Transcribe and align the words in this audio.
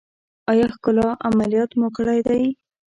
ایا 0.51 0.67
ښکلا 0.73 1.07
عملیات 1.27 1.71
مو 1.79 1.87
کړی 1.97 2.19
دی؟ 2.27 2.43